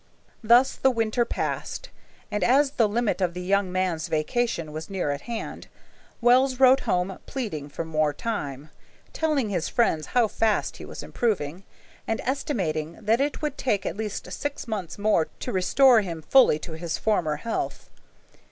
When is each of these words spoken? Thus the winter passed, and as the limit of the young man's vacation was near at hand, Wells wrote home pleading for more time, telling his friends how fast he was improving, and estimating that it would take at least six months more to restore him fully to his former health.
Thus 0.43 0.77
the 0.77 0.89
winter 0.89 1.25
passed, 1.25 1.89
and 2.31 2.43
as 2.43 2.71
the 2.71 2.89
limit 2.89 3.21
of 3.21 3.35
the 3.35 3.41
young 3.41 3.71
man's 3.71 4.07
vacation 4.07 4.71
was 4.71 4.89
near 4.89 5.11
at 5.11 5.21
hand, 5.29 5.67
Wells 6.21 6.59
wrote 6.59 6.79
home 6.89 7.19
pleading 7.27 7.69
for 7.69 7.85
more 7.85 8.11
time, 8.11 8.71
telling 9.13 9.49
his 9.49 9.69
friends 9.69 10.07
how 10.17 10.27
fast 10.27 10.77
he 10.77 10.85
was 10.85 11.03
improving, 11.03 11.65
and 12.07 12.19
estimating 12.21 12.93
that 12.93 13.21
it 13.21 13.43
would 13.43 13.59
take 13.59 13.85
at 13.85 13.95
least 13.95 14.31
six 14.31 14.67
months 14.67 14.97
more 14.97 15.25
to 15.39 15.51
restore 15.51 16.01
him 16.01 16.23
fully 16.23 16.57
to 16.57 16.71
his 16.71 16.97
former 16.97 17.35
health. 17.35 17.91